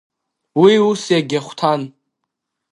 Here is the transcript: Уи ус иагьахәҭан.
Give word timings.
Уи 0.61 0.73
ус 0.89 1.03
иагьахәҭан. 1.13 1.81